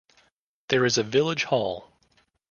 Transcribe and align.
There 0.69 0.83
is 0.83 0.97
a 0.97 1.03
village 1.03 1.43
hall. 1.43 1.91